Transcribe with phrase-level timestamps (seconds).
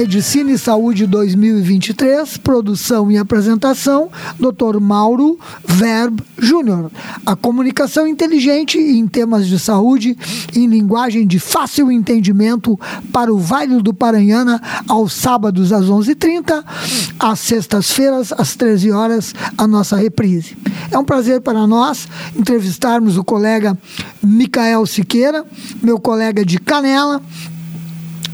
[0.00, 4.80] Medicina e Saúde 2023, produção e apresentação, Dr.
[4.80, 6.90] Mauro Verb Júnior.
[7.26, 10.16] A comunicação inteligente em temas de saúde
[10.56, 12.80] em linguagem de fácil entendimento
[13.12, 14.58] para o Vale do Paranhana
[14.88, 16.64] aos sábados às 11h30,
[17.18, 20.56] às sextas-feiras às 13 horas a nossa reprise.
[20.90, 23.76] É um prazer para nós entrevistarmos o colega
[24.22, 25.44] Micael Siqueira,
[25.82, 27.20] meu colega de Canela,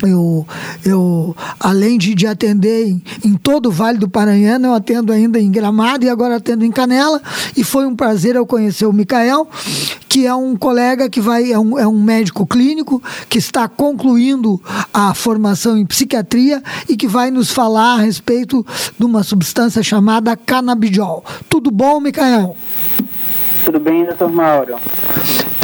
[0.02, 0.46] eu,
[0.84, 5.38] eu além de, de atender em, em, todo o Vale do Paranhana, eu atendo ainda
[5.38, 7.20] em Gramado e agora atendo em Canela.
[7.56, 9.48] E foi um prazer eu conhecer o Micael,
[10.08, 14.60] que é um colega que vai, é um, é um médico clínico que está concluindo
[14.92, 18.64] a formação em psiquiatria e que vai nos falar a respeito
[18.98, 21.24] de uma substância chamada canabidiol.
[21.48, 22.56] Tudo bom, Micael?
[23.64, 24.76] Tudo bem, doutor Mauro?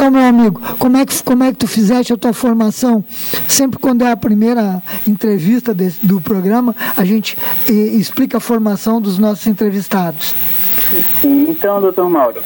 [0.03, 3.05] Então, meu amigo, como é que, como é que tu fizeste a tua formação?
[3.47, 7.39] Sempre quando é a primeira entrevista desse, do programa, a gente
[7.69, 10.35] explica a formação dos nossos entrevistados.
[11.21, 12.43] Sim, então, doutor Mauro,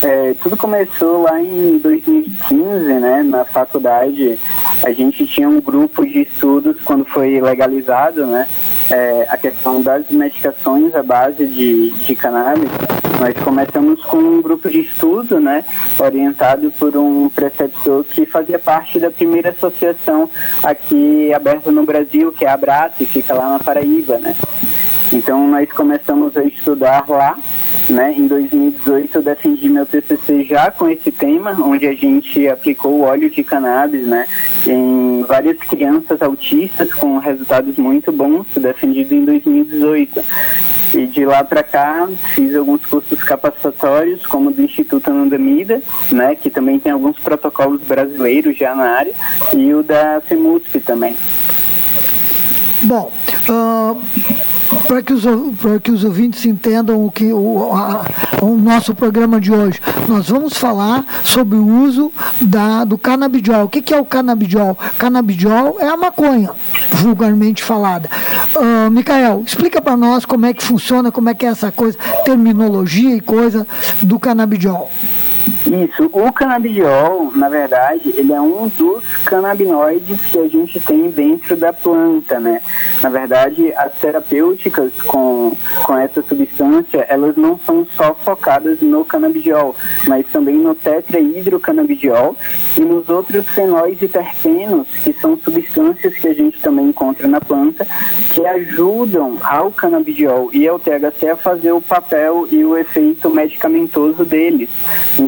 [0.00, 2.54] é, tudo começou lá em 2015,
[2.94, 3.24] né?
[3.24, 4.38] Na faculdade,
[4.84, 8.46] a gente tinha um grupo de estudos quando foi legalizado, né?
[8.90, 12.70] É, a questão das medicações à base de, de cannabis.
[13.20, 15.64] Nós começamos com um grupo de estudo, né?
[15.98, 20.30] Orientado por um preceptor que fazia parte da primeira associação
[20.62, 24.36] aqui aberta no Brasil, que é a Abrace, fica lá na Paraíba, né?
[25.12, 27.36] Então nós começamos a estudar lá
[27.90, 28.14] né?
[28.16, 33.02] Em 2018 eu defendi meu TCC já com esse tema, onde a gente aplicou o
[33.02, 34.26] óleo de cannabis né?
[34.66, 40.24] em várias crianças autistas com resultados muito bons, defendido em 2018.
[40.94, 46.50] E de lá para cá fiz alguns cursos capacitatórios, como do Instituto Anandamida, né, que
[46.50, 49.12] também tem alguns protocolos brasileiros já na área,
[49.56, 51.16] e o da FEMUSP também.
[52.82, 53.12] Bom,
[53.48, 54.00] uh,
[54.86, 55.24] para que, os,
[55.82, 58.04] que os ouvintes entendam o que o, a,
[58.42, 63.64] o nosso programa de hoje, nós vamos falar sobre o uso da, do canabidiol.
[63.64, 64.76] O que, que é o canabidiol?
[64.98, 66.50] Canabidiol é a maconha,
[66.92, 68.08] vulgarmente falada.
[68.56, 71.98] Uh, Micael, explica para nós como é que funciona, como é que é essa coisa,
[72.24, 73.66] terminologia e coisa
[74.02, 74.90] do canabidiol.
[75.66, 81.56] Isso, o canabidiol, na verdade, ele é um dos canabinoides que a gente tem dentro
[81.56, 82.60] da planta, né?
[83.02, 89.74] Na verdade, as terapêuticas com, com essa substância, elas não são só focadas no canabidiol,
[90.06, 92.36] mas também no tetrahidrocanabidiol
[92.76, 97.40] e nos outros fenóis e terpenos, que são substâncias que a gente também encontra na
[97.40, 97.86] planta,
[98.34, 104.24] que ajudam ao canabidiol e ao THC a fazer o papel e o efeito medicamentoso
[104.24, 104.68] deles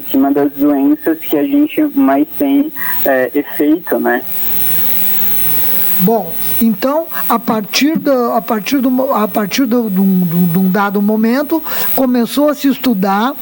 [0.07, 2.73] em cima das doenças que a gente mais tem
[3.05, 4.23] é, efeito, né?
[6.01, 10.01] Bom, então, a partir, do, a partir, do, a partir do, de
[10.59, 11.63] um dado momento,
[11.95, 13.35] começou a se estudar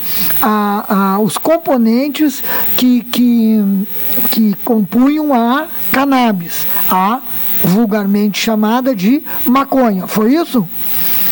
[0.43, 2.43] a, a, os componentes
[2.77, 3.87] que, que,
[4.31, 7.21] que compunham a cannabis, a
[7.65, 10.07] vulgarmente chamada de maconha.
[10.07, 10.69] Foi isso?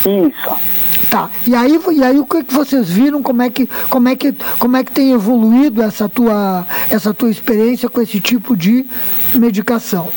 [0.05, 0.78] Isso.
[1.09, 1.29] Tá.
[1.45, 3.23] E aí, e aí o que, que vocês viram?
[3.23, 7.31] Como é que, como é que, como é que tem evoluído essa tua, essa tua
[7.31, 8.85] experiência com esse tipo de
[9.33, 10.09] medicação?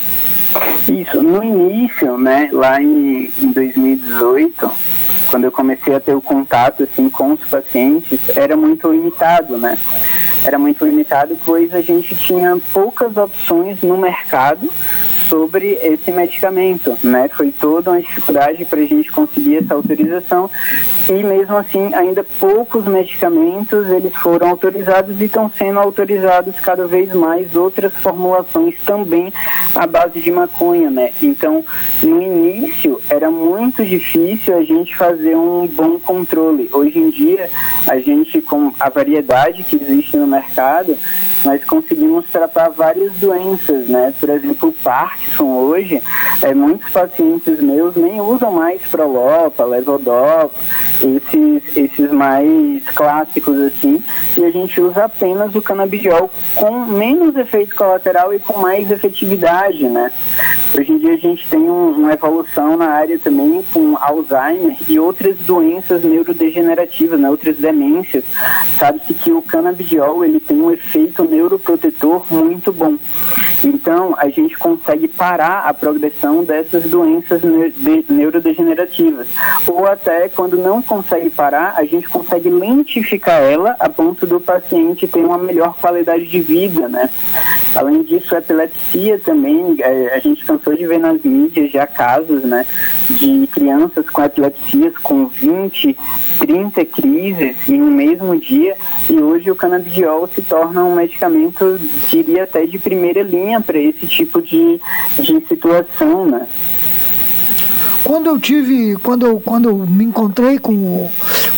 [0.87, 4.71] Isso, no início, né, lá em, em 2018,
[5.27, 9.77] quando eu comecei a ter o contato assim com os pacientes, era muito limitado, né?
[10.45, 14.69] Era muito limitado, pois a gente tinha poucas opções no mercado
[15.33, 17.27] sobre esse medicamento, né?
[17.27, 20.47] Foi toda uma dificuldade para a gente conseguir essa autorização
[21.09, 27.11] e mesmo assim ainda poucos medicamentos eles foram autorizados e estão sendo autorizados cada vez
[27.15, 29.33] mais outras formulações também
[29.73, 31.11] à base de maconha, né?
[31.19, 31.65] Então,
[32.03, 36.69] no início era muito difícil a gente fazer um bom controle.
[36.71, 37.49] Hoje em dia,
[37.87, 40.95] a gente com a variedade que existe no mercado,
[41.43, 44.13] nós conseguimos tratar várias doenças, né?
[44.19, 46.01] Por exemplo, o Parkinson hoje,
[46.41, 50.51] é, muitos pacientes meus nem usam mais Prolopa, Levodopa,
[51.01, 54.01] esses, esses mais clássicos assim,
[54.37, 59.83] e a gente usa apenas o canabidiol com menos efeito colateral e com mais efetividade,
[59.87, 60.11] né?
[60.75, 64.97] Hoje em dia a gente tem um, uma evolução na área também com Alzheimer e
[64.97, 67.29] outras doenças neurodegenerativas, né?
[67.29, 68.23] outras demências.
[68.79, 72.97] Sabe-se que o canabidiol ele tem um efeito neuroprotetor muito bom.
[73.63, 77.41] Então, a gente consegue parar a progressão dessas doenças
[78.09, 79.27] neurodegenerativas.
[79.67, 85.07] Ou até, quando não consegue parar, a gente consegue lentificar ela a ponto do paciente
[85.07, 87.09] ter uma melhor qualidade de vida, né?
[87.75, 92.43] Além disso, a epilepsia também, é, a gente cansou de ver nas mídias já casos,
[92.43, 92.65] né,
[93.09, 95.97] de crianças com epilepsias com 20,
[96.39, 98.75] 30 crises em um mesmo dia,
[99.13, 101.79] e hoje o canabidiol se torna um medicamento,
[102.09, 104.79] diria até de primeira linha para esse tipo de,
[105.19, 106.47] de situação, né?
[108.03, 111.09] Quando eu tive, quando eu, quando eu me encontrei com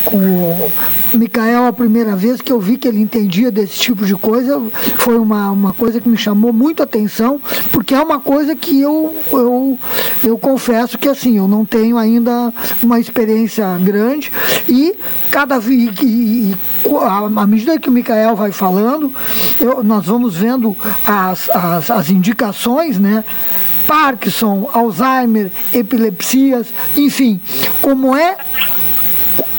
[0.04, 0.70] com
[1.18, 4.60] Micael a primeira vez que eu vi que ele entendia desse tipo de coisa,
[4.98, 7.40] foi uma, uma coisa que me chamou muito a atenção,
[7.72, 9.78] porque é uma coisa que eu, eu,
[10.24, 14.30] eu confesso que assim, eu não tenho ainda uma experiência grande
[14.68, 14.94] e
[15.30, 15.90] cada vez
[17.36, 19.12] à medida que o Micael vai falando,
[19.60, 23.24] eu, nós vamos vendo as, as, as indicações, né?
[23.86, 27.40] Parkinson, Alzheimer, epilepsias, enfim,
[27.80, 28.36] como é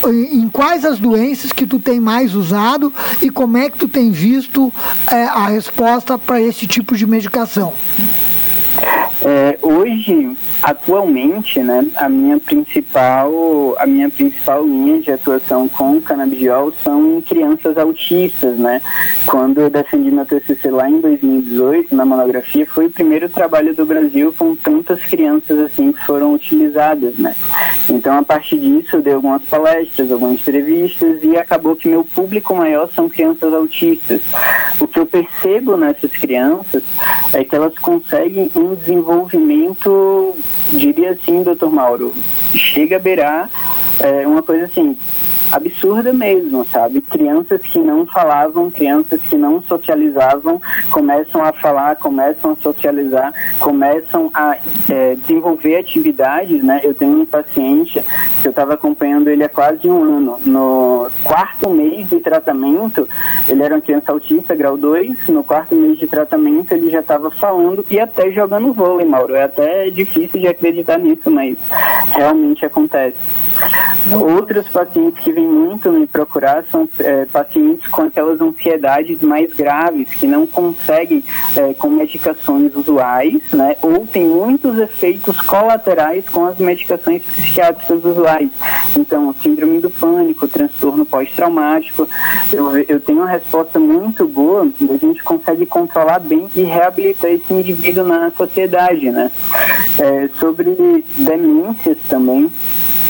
[0.05, 4.11] em, quais as doenças que tu tem mais usado e como é que tu tem
[4.11, 4.71] visto
[5.11, 7.73] é, a resposta para esse tipo de medicação?
[9.21, 16.73] É, hoje, atualmente, né, a minha principal, a minha principal linha de atuação com canabidiol
[16.83, 18.81] são crianças autistas, né?
[19.25, 23.85] Quando eu defendi meu TCC lá em 2018, na monografia, foi o primeiro trabalho do
[23.85, 27.35] Brasil com tantas crianças assim que foram utilizadas, né?
[27.89, 32.53] Então, a partir disso, eu dei algumas palestras, algumas entrevistas e acabou que meu público
[32.55, 34.21] maior são crianças autistas.
[34.79, 36.83] O que eu percebo nessas crianças
[37.33, 40.35] é que elas conseguem um desenvolvimento,
[40.69, 42.13] diria assim, doutor Mauro,
[42.55, 43.49] chega a beirar
[43.99, 44.97] é, uma coisa assim,
[45.51, 47.01] absurda mesmo, sabe?
[47.01, 54.29] Crianças que não falavam, crianças que não socializavam, começam a falar, começam a socializar, começam
[54.33, 54.57] a
[54.89, 56.81] é, desenvolver atividades, né?
[56.83, 58.03] Eu tenho um paciente
[58.41, 60.39] que eu estava acompanhando ele há quase um ano.
[60.45, 63.07] No quarto mês de tratamento,
[63.47, 67.29] ele era uma criança autista, grau 2, no quarto mês de tratamento ele já estava
[67.31, 69.35] falando e até jogando vôlei, Mauro.
[69.35, 71.57] É até difícil de acreditar nisso, mas
[72.11, 73.17] realmente acontece.
[74.11, 80.09] Outros pacientes que vêm muito me procurar são é, pacientes com aquelas ansiedades mais graves,
[80.09, 81.23] que não conseguem
[81.55, 88.49] é, com medicações usuais, né, ou tem muitos efeitos colaterais com as medicações psiquiátricas usuais.
[88.97, 92.07] Então, síndrome do pânico, transtorno pós-traumático.
[92.51, 97.53] Eu, eu tenho uma resposta muito boa, a gente consegue controlar bem e reabilitar esse
[97.53, 99.29] indivíduo na sociedade, né.
[99.99, 102.51] É, sobre demências também,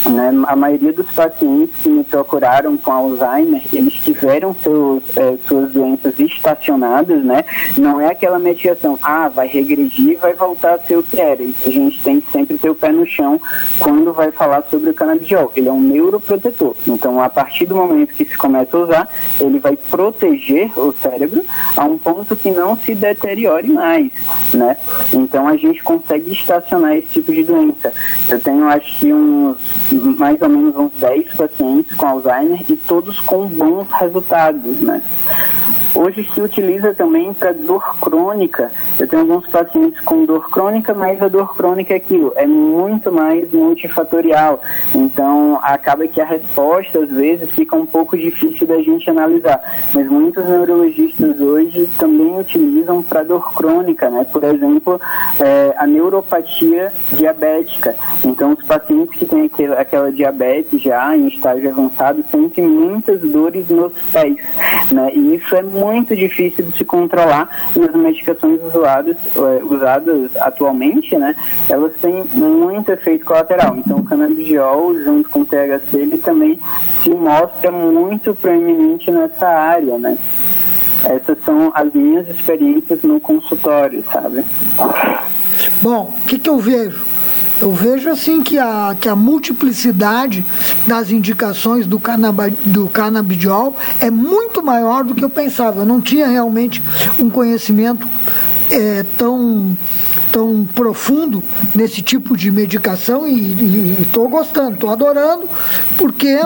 [0.10, 0.32] né?
[0.48, 6.18] A maioria dos pacientes que me procuraram com Alzheimer, eles tiveram seus, é, suas doenças
[6.20, 7.44] estacionadas, né?
[7.78, 11.42] Não é aquela medicação, ah, vai regredir vai voltar a ser o que era.
[11.42, 13.40] A gente tem que sempre ter o pé no chão
[13.80, 15.52] quando vai falar sobre o canabidiol.
[15.56, 16.76] Ele é um neuroprotetor.
[16.88, 19.10] Então, a partir do momento que se começa a usar,
[19.40, 21.44] ele vai proteger o cérebro
[21.76, 24.12] a um ponto que não se deteriore mais,
[24.54, 24.78] né?
[25.14, 27.94] Então, a gente consegue estacionar esse tipo de doença.
[28.30, 29.58] Eu tenho, acho que uns
[30.04, 35.02] mais ou menos uns 10 pacientes com Alzheimer e todos com bons resultados, né?
[35.98, 38.72] Hoje se utiliza também para dor crônica.
[39.00, 43.12] Eu tenho alguns pacientes com dor crônica, mas a dor crônica é aquilo, é muito
[43.12, 44.62] mais multifatorial.
[44.94, 49.60] Então acaba que a resposta às vezes fica um pouco difícil da gente analisar.
[49.92, 54.24] Mas muitos neurologistas hoje também utilizam para dor crônica, né?
[54.32, 55.02] Por exemplo,
[55.40, 57.96] é, a neuropatia diabética.
[58.24, 63.68] Então os pacientes que têm aquele, aquela diabetes já em estágio avançado sentem muitas dores
[63.68, 64.38] nos pés,
[64.92, 65.12] né?
[65.16, 70.36] E isso é muito muito difícil de se controlar e as medicações usadas, eh, usadas
[70.38, 71.36] atualmente, né,
[71.70, 73.76] elas têm muito efeito colateral.
[73.78, 76.60] Então o canabidiol junto com o THC ele também
[77.02, 80.18] se mostra muito proeminente nessa área, né.
[81.06, 84.44] Essas são as minhas experiências no consultório, sabe?
[85.82, 87.17] Bom, o que, que eu vejo?
[87.60, 90.46] Eu vejo assim que a, que a multiplicidade
[90.86, 95.82] das indicações do, canaba, do canabidiol é muito maior do que eu pensava.
[95.82, 96.82] Eu não tinha realmente
[97.20, 98.08] um conhecimento
[98.70, 99.78] é, tão
[100.32, 105.50] tão profundo nesse tipo de medicação e estou gostando, estou adorando,
[105.98, 106.40] porque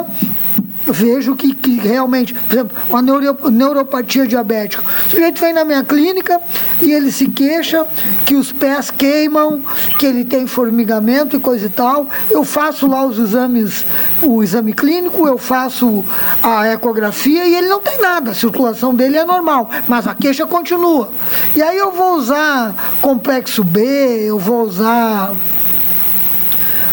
[0.88, 4.84] vejo que, que realmente, por exemplo, uma neuro, neuropatia diabética.
[5.08, 6.40] O sujeito vem na minha clínica
[6.82, 7.86] e ele se queixa
[8.26, 9.62] que os pés queimam,
[10.00, 12.08] que ele tem formigamento e coisa e tal.
[12.30, 13.86] Eu faço lá os exames,
[14.22, 16.04] o exame clínico, eu faço
[16.42, 20.46] a ecografia e ele não tem nada, a circulação dele é normal, mas a queixa
[20.46, 21.12] continua.
[21.56, 23.82] E aí eu vou usar complexo B,
[24.26, 25.34] eu vou usar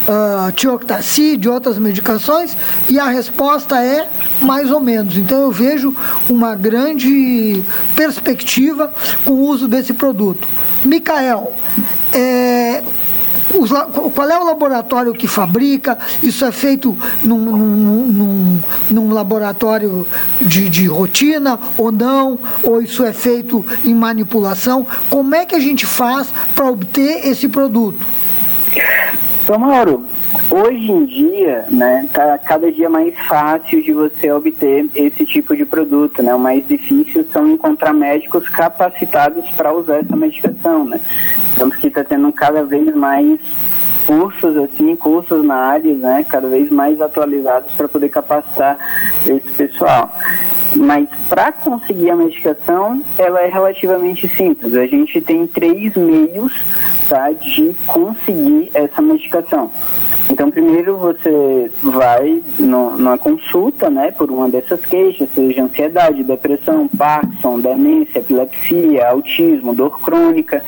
[0.09, 2.57] uh, tioxetacid, outras medicações,
[2.89, 4.09] e a resposta é
[4.41, 5.15] mais ou menos.
[5.15, 5.95] Então eu vejo
[6.27, 7.63] uma grande
[7.95, 8.91] perspectiva
[9.23, 10.47] com o uso desse produto.
[10.83, 11.53] Micael,
[12.13, 12.81] é,
[13.53, 15.97] os, qual é o laboratório que fabrica?
[16.23, 20.07] Isso é feito num, num, num, num laboratório
[20.41, 22.39] de, de, rotina ou não?
[22.63, 24.85] Ou isso é feito em manipulação?
[25.09, 28.05] Como é que a gente faz para obter esse produto?
[29.49, 30.03] Então, Mauro,
[30.51, 35.65] hoje em dia, né, tá cada dia mais fácil de você obter esse tipo de
[35.65, 36.35] produto, né?
[36.35, 41.01] O mais difícil são encontrar médicos capacitados para usar essa medicação, né?
[41.57, 43.39] Tanto que está tendo cada vez mais
[44.05, 48.77] cursos assim, cursos na área, né, cada vez mais atualizados para poder capacitar
[49.25, 50.11] esse pessoal.
[50.75, 54.75] Mas para conseguir a medicação, ela é relativamente simples.
[54.75, 56.53] A gente tem três meios
[57.09, 59.71] tá, de conseguir essa medicação.
[60.29, 66.87] Então, primeiro você vai no, numa consulta, né, por uma dessas queixas, seja ansiedade, depressão,
[66.87, 70.63] Parkinson, demência, epilepsia, autismo, dor crônica,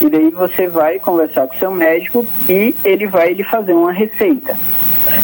[0.00, 4.56] e daí você vai conversar com seu médico e ele vai lhe fazer uma receita.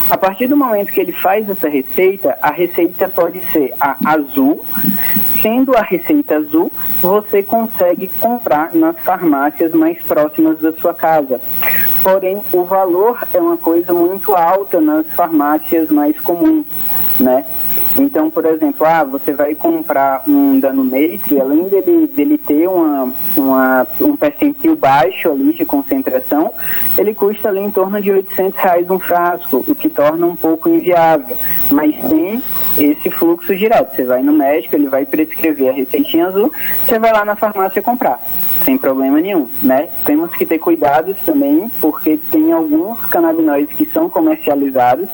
[0.09, 4.63] A partir do momento que ele faz essa receita, a receita pode ser a azul,
[5.41, 11.39] sendo a receita azul, você consegue comprar nas farmácias mais próximas da sua casa.
[12.03, 16.65] Porém, o valor é uma coisa muito alta nas farmácias mais comuns,
[17.19, 17.45] né?
[17.99, 23.87] Então, por exemplo, ah, você vai comprar um Danumetri, além dele, dele ter uma, uma,
[23.99, 26.51] um percentil baixo ali de concentração,
[26.97, 30.69] ele custa ali em torno de 800 reais um frasco, o que torna um pouco
[30.69, 31.35] inviável.
[31.69, 32.41] Mas tem
[32.77, 33.93] esse fluxo direto.
[33.93, 36.51] Você vai no médico, ele vai prescrever a receitinha azul,
[36.85, 38.21] você vai lá na farmácia comprar
[38.63, 39.89] sem problema nenhum, né?
[40.05, 45.09] Temos que ter cuidados também, porque tem alguns canabinoides que são comercializados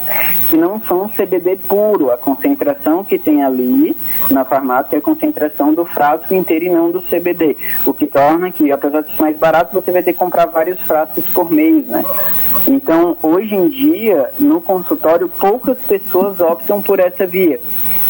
[0.50, 2.12] que não são CBD puro.
[2.12, 2.75] A concentração
[3.08, 3.96] que tem ali
[4.29, 8.51] na farmácia é a concentração do frasco inteiro e não do CBD, o que torna
[8.51, 11.86] que, apesar de ser mais barato, você vai ter que comprar vários frascos por mês,
[11.88, 12.03] né?
[12.67, 17.60] Então, hoje em dia, no consultório, poucas pessoas optam por essa via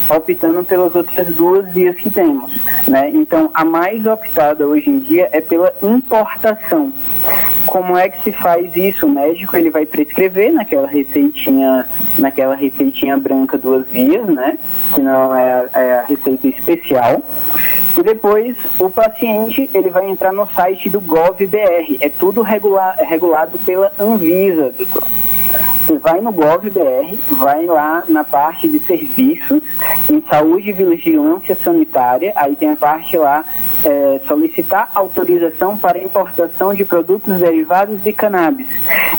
[0.09, 2.51] optando pelas outras duas vias que temos.
[2.87, 3.09] Né?
[3.13, 6.93] Então, a mais optada hoje em dia é pela importação.
[7.65, 9.05] Como é que se faz isso?
[9.05, 11.85] O médico ele vai prescrever naquela receitinha,
[12.17, 14.57] naquela receitinha branca duas vias, né?
[14.93, 17.23] Que não é, é a receita especial.
[17.97, 21.97] E depois o paciente ele vai entrar no site do GovBR.
[21.99, 25.03] É tudo regular, é regulado pela Anvisa, doutor.
[25.85, 29.61] Você vai no GovBR, vai lá na parte de serviços,
[30.09, 33.45] em saúde e vigilância sanitária, aí tem a parte lá
[33.85, 38.67] é, solicitar autorização para importação de produtos derivados de cannabis.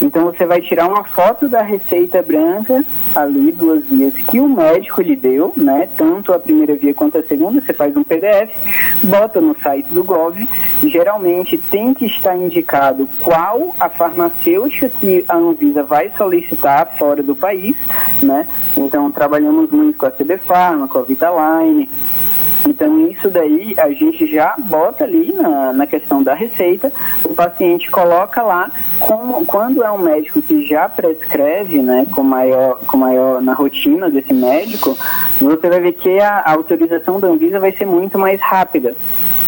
[0.02, 5.00] Então você vai tirar uma foto da receita branca, ali duas vias que o médico
[5.00, 5.88] lhe deu, né?
[5.96, 8.50] Tanto a primeira via quanto a segunda, você faz um PDF,
[9.04, 10.36] bota no site do Gov.
[10.82, 17.36] Geralmente tem que estar indicado qual a farmacêutica que a Anvisa vai solicitar fora do
[17.36, 17.76] país,
[18.20, 18.46] né?
[18.76, 21.88] Então trabalhamos muito com a CB Pharma, com a Vitaline,
[22.66, 26.92] então, isso daí a gente já bota ali na, na questão da receita,
[27.24, 32.80] o paciente coloca lá, como, quando é um médico que já prescreve, né, com maior,
[32.86, 34.96] com maior na rotina desse médico,
[35.40, 38.94] você vai ver que a, a autorização da Anvisa vai ser muito mais rápida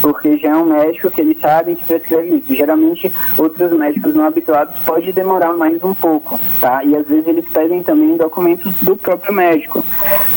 [0.01, 2.55] porque já é um médico que eles sabem que prescreve isso.
[2.55, 6.85] Geralmente, outros médicos não habituados pode demorar mais um pouco, tá?
[6.85, 9.85] E às vezes eles pedem também documentos do próprio médico,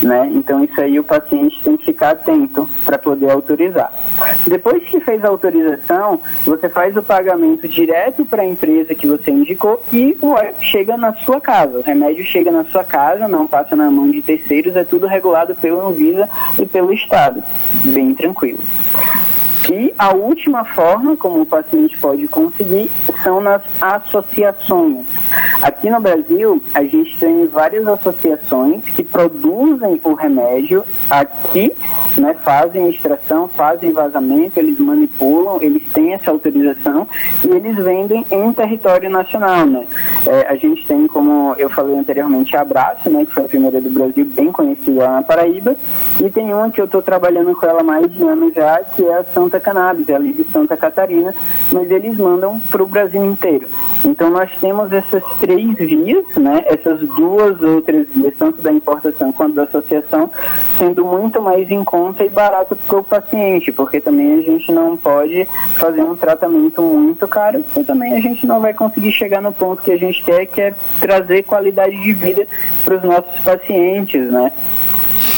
[0.02, 0.30] né?
[0.34, 3.92] Então isso aí o paciente tem que ficar atento para poder autorizar.
[4.48, 9.32] Depois que fez a autorização, você faz o pagamento direto para a empresa que você
[9.32, 11.80] indicou e o chega na sua casa.
[11.80, 15.56] O remédio chega na sua casa, não passa na mão de terceiros, é tudo regulado
[15.56, 17.44] pelo Anvisa e pelo Estado.
[17.86, 18.60] Bem tranquilo.
[19.70, 22.90] E a última forma como o paciente pode conseguir
[23.24, 25.06] são nas associações.
[25.62, 31.72] Aqui no Brasil, a gente tem várias associações que produzem o remédio aqui,
[32.18, 37.08] né, fazem extração, fazem vazamento, eles manipulam, eles têm essa autorização
[37.46, 39.66] e eles vendem em território nacional.
[39.66, 39.86] Né?
[40.26, 43.82] É, a gente tem, como eu falei anteriormente, a Abraço, né, que foi a primeira
[43.82, 45.76] do Brasil, bem conhecida lá na Paraíba,
[46.20, 49.18] e tem uma que eu estou trabalhando com ela mais de anos já, que é
[49.20, 51.36] a Santa Cannabis, é ali de Santa Catarina,
[51.74, 53.68] mas eles mandam para o Brasil inteiro.
[54.06, 59.56] Então nós temos essas três vias, né, essas duas outras vias, tanto da importação quanto
[59.56, 60.32] da associação,
[60.78, 64.96] sendo muito mais em conta e barato para o paciente, porque também a gente não
[64.96, 65.46] pode
[65.78, 69.84] fazer um tratamento muito caro, porque também a gente não vai conseguir chegar no ponto
[69.84, 72.48] que a gente quer, que é trazer qualidade de vida
[72.86, 74.52] para os nossos pacientes, né?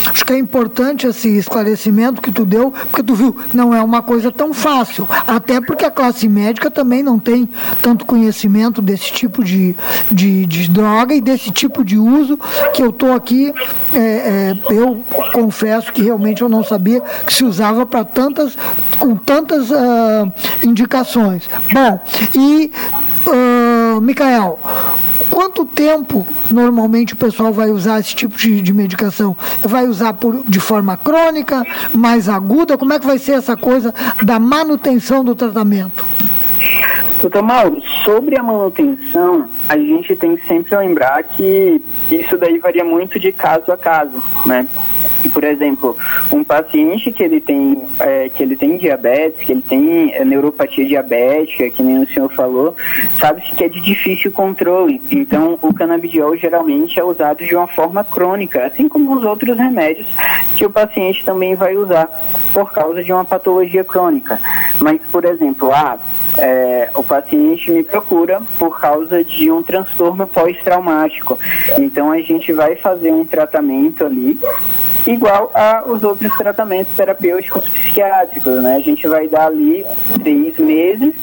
[0.09, 4.01] Acho que é importante esse esclarecimento que tu deu, porque tu viu, não é uma
[4.01, 5.07] coisa tão fácil.
[5.27, 7.49] Até porque a classe médica também não tem
[7.81, 9.75] tanto conhecimento desse tipo de,
[10.11, 12.37] de, de droga e desse tipo de uso
[12.73, 13.53] que eu estou aqui.
[13.93, 18.57] É, é, eu confesso que realmente eu não sabia que se usava para tantas,
[18.99, 20.31] com tantas uh,
[20.63, 21.49] indicações.
[21.71, 21.99] Bom,
[22.33, 22.71] e
[23.27, 24.59] uh, Micael,
[25.33, 29.35] quanto tempo normalmente o pessoal vai usar esse tipo de, de medicação?
[29.61, 32.77] Vai usar por, de forma crônica, mais aguda?
[32.77, 33.91] Como é que vai ser essa coisa
[34.23, 36.05] da manutenção do tratamento?
[37.19, 42.83] Doutor Mauro, sobre a manutenção, a gente tem que sempre lembrar que isso daí varia
[42.83, 44.67] muito de caso a caso, né?
[45.29, 45.95] Por exemplo,
[46.31, 50.85] um paciente que ele tem, é, que ele tem diabetes, que ele tem é, neuropatia
[50.85, 52.75] diabética, que nem o senhor falou,
[53.19, 55.01] sabe-se que é de difícil controle.
[55.11, 60.07] Então, o canabidiol geralmente é usado de uma forma crônica, assim como os outros remédios
[60.55, 62.07] que o paciente também vai usar
[62.53, 64.39] por causa de uma patologia crônica.
[64.79, 65.97] Mas, por exemplo, ah,
[66.37, 71.37] é, o paciente me procura por causa de um transtorno pós-traumático.
[71.79, 74.39] Então a gente vai fazer um tratamento ali
[75.05, 78.75] igual aos outros tratamentos terapêuticos psiquiátricos, né?
[78.75, 79.85] A gente vai dar ali
[80.21, 81.13] três meses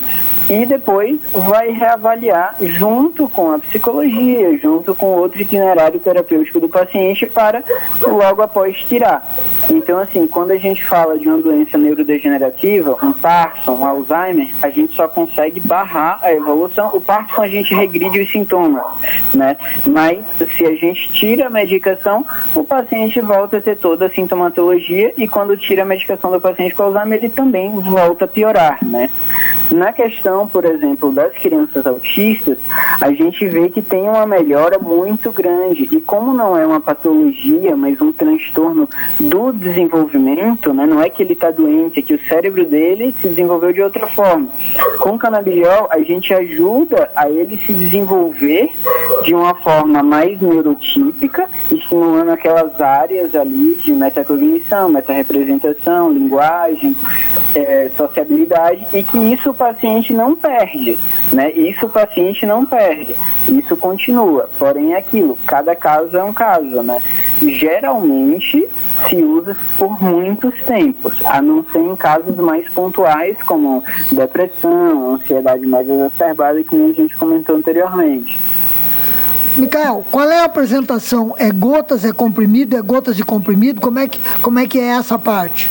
[0.49, 7.27] e depois vai reavaliar junto com a psicologia, junto com outro itinerário terapêutico do paciente
[7.27, 7.63] para
[8.03, 9.37] logo após tirar.
[9.71, 14.69] Então, assim, quando a gente fala de uma doença neurodegenerativa, um Parkinson, um Alzheimer, a
[14.69, 16.91] gente só consegue barrar a evolução.
[16.93, 18.83] O Parkinson a gente regride os sintomas,
[19.33, 19.57] né?
[19.87, 20.25] Mas
[20.57, 25.29] se a gente tira a medicação, o paciente volta a ter toda a sintomatologia e
[25.29, 29.09] quando tira a medicação do paciente com Alzheimer, ele também volta a piorar, né?
[29.71, 32.59] Na questão, por exemplo, das crianças autistas,
[33.01, 35.89] a gente vê que tem uma melhora muito grande.
[35.93, 38.89] E como não é uma patologia, mas um transtorno
[39.21, 40.87] do desenvolvimento, né?
[40.87, 44.07] não é que ele está doente, é que o cérebro dele se desenvolveu de outra
[44.09, 44.49] forma.
[44.99, 48.71] Com o canabidiol, a gente ajuda a ele se desenvolver
[49.23, 56.97] de uma forma mais neurotípica, estimulando aquelas áreas ali de metacognição, metarepresentação, linguagem,
[57.55, 60.99] é, sociabilidade, e que isso paciente não perde,
[61.33, 61.53] né?
[61.53, 63.15] Isso o paciente não perde,
[63.49, 64.49] isso continua.
[64.59, 67.01] Porém, é aquilo, cada caso é um caso, né?
[67.43, 68.67] Geralmente
[69.09, 73.83] se usa por muitos tempos, a não ser em casos mais pontuais, como
[74.13, 78.39] depressão, ansiedade mais exacerbada, que a gente comentou anteriormente.
[79.57, 81.35] Micael, qual é a apresentação?
[81.37, 83.81] É gotas, é comprimido, é gotas de comprimido?
[83.81, 85.71] Como é que, como é, que é essa parte?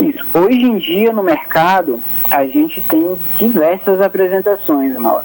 [0.00, 0.24] Isso.
[0.36, 2.00] Hoje em dia no mercado
[2.30, 5.24] a gente tem diversas apresentações, Mauro.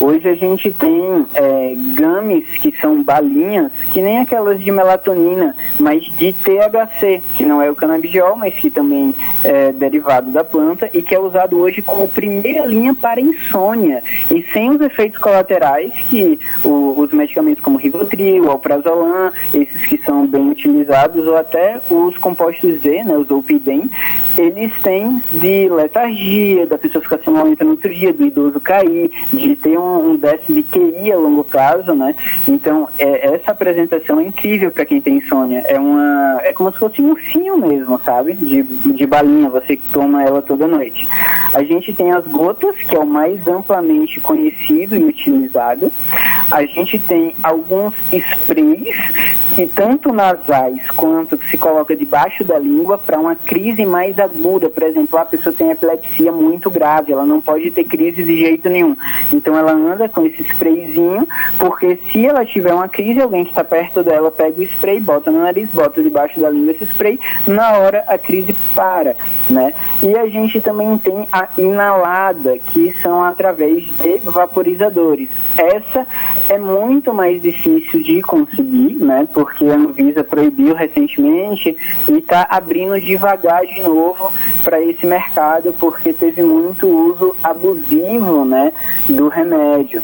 [0.00, 6.04] Hoje a gente tem é, games que são balinhas, que nem aquelas de melatonina, mas
[6.04, 11.02] de THC, que não é o canabidiol, mas que também é derivado da planta e
[11.02, 14.02] que é usado hoje como primeira linha para insônia.
[14.30, 20.26] E sem os efeitos colaterais que o, os medicamentos como Rivotril, Alprazolam, esses que são
[20.26, 23.88] bem utilizados, ou até os compostos Z, né, os Opidem,
[24.40, 29.56] eles têm de letargia, da pessoa ficar sonolenta no outro dia, do idoso cair, de
[29.56, 32.14] ter um um, déficit de QI a longo prazo, né?
[32.46, 35.64] Então, é, essa apresentação é incrível para quem tem insônia.
[35.66, 38.34] É uma, é como se fosse um ursinho mesmo, sabe?
[38.34, 41.06] De, de balinha, você toma ela toda noite.
[41.54, 45.90] A gente tem as gotas, que é o mais amplamente conhecido e utilizado.
[46.50, 48.96] A gente tem alguns sprays,
[49.54, 54.29] que tanto nasais quanto que se coloca debaixo da língua para uma crise mais aguda.
[54.68, 58.68] Por exemplo, a pessoa tem epilepsia muito grave, ela não pode ter crise de jeito
[58.68, 58.96] nenhum.
[59.32, 61.26] Então, ela anda com esse sprayzinho,
[61.58, 65.30] porque se ela tiver uma crise, alguém que está perto dela pega o spray, bota
[65.30, 69.16] no nariz, bota debaixo da língua esse spray, na hora a crise para,
[69.48, 69.72] né?
[70.02, 75.28] E a gente também tem a inalada, que são através de vaporizadores.
[75.56, 76.06] Essa
[76.48, 79.28] é muito mais difícil de conseguir, né?
[79.32, 81.76] Porque a Anvisa proibiu recentemente
[82.08, 84.09] e está abrindo devagar de novo
[84.62, 88.72] para esse mercado, porque teve muito uso abusivo, né,
[89.08, 90.02] do remédio remédio.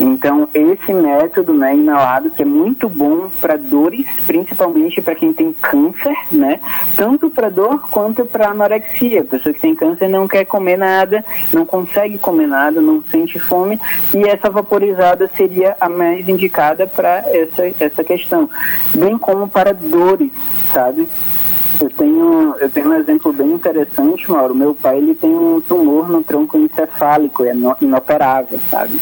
[0.00, 5.52] Então, esse método né, inalado, que é muito bom para dores, principalmente para quem tem
[5.52, 6.58] câncer, né?
[6.96, 9.20] Tanto para dor quanto para anorexia.
[9.20, 13.38] A pessoa que tem câncer não quer comer nada, não consegue comer nada, não sente
[13.38, 13.78] fome,
[14.12, 18.50] e essa vaporizada seria a mais indicada para essa, essa questão.
[18.96, 20.32] Bem como para dores,
[20.72, 21.06] sabe?
[21.80, 24.54] Eu tenho, eu tenho um exemplo bem interessante, Mauro.
[24.54, 29.00] Meu pai ele tem um tumor no tronco encefálico, é inoperável, sabe?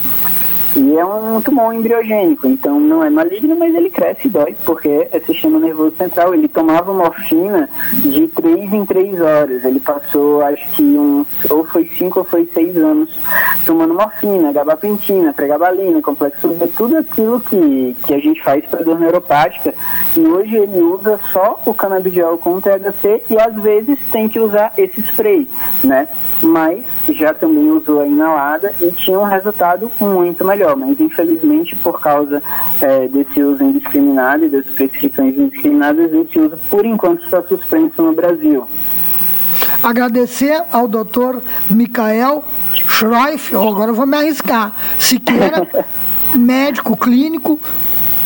[0.75, 5.09] E é um tumor embriogênico, então não é maligno, mas ele cresce e dói, porque
[5.13, 6.33] é sistema nervoso central.
[6.33, 9.65] Ele tomava morfina de 3 em 3 horas.
[9.65, 13.11] Ele passou, acho que uns, ou foi 5 ou foi 6 anos
[13.67, 18.99] tomando morfina, gabapentina, pregabalina, complexo B, tudo aquilo que, que a gente faz para dor
[18.99, 19.75] neuropática.
[20.17, 24.73] E hoje ele usa só o canabidiol com THC e às vezes tem que usar
[24.79, 25.47] esse spray,
[25.85, 26.09] né?
[26.43, 31.75] Mas já também usou a inalada e tinha um resultado muito melhor melhor, mas infelizmente
[31.77, 32.43] por causa
[32.81, 38.15] é, desse uso indiscriminado e das prescrições indiscriminadas, esse uso por enquanto está suspenso no
[38.15, 38.65] Brasil.
[39.83, 42.45] Agradecer ao doutor Michael
[42.89, 45.69] Schreif, agora eu vou me arriscar, Siqueira,
[46.35, 47.59] médico clínico,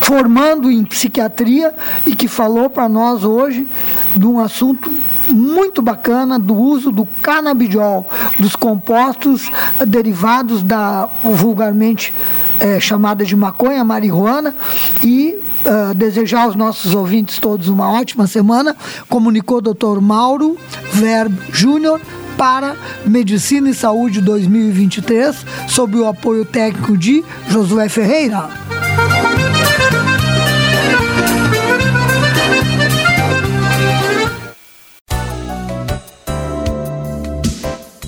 [0.01, 1.75] formando em psiquiatria
[2.07, 3.67] e que falou para nós hoje
[4.15, 4.91] de um assunto
[5.29, 9.51] muito bacana do uso do canabidiol, dos compostos
[9.87, 12.15] derivados da vulgarmente
[12.61, 14.55] é, chamada de maconha, marihuana,
[15.03, 18.77] e uh, desejar aos nossos ouvintes todos uma ótima semana.
[19.09, 20.57] Comunicou o doutor Mauro
[20.93, 22.01] Verb Júnior
[22.37, 28.66] para Medicina e Saúde 2023, sob o apoio técnico de Josué Ferreira.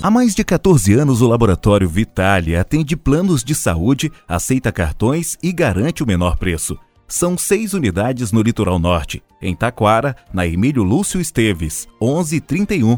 [0.01, 5.51] Há mais de 14 anos, o Laboratório Vitale atende planos de saúde, aceita cartões e
[5.51, 6.77] garante o menor preço.
[7.05, 12.97] São seis unidades no Litoral Norte, em Taquara, na Emílio Lúcio Esteves, 1131,